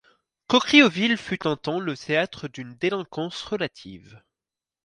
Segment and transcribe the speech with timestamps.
[0.47, 4.19] Caucriauville fut un temps le théâtre d'une délinquance relative.